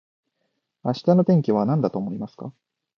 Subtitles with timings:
[0.83, 2.51] 明日の天気はなんだと思いますか